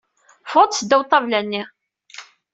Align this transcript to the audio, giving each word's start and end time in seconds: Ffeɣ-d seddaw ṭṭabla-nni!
Ffeɣ-d 0.45 0.71
seddaw 0.75 1.01
ṭṭabla-nni! 1.05 1.63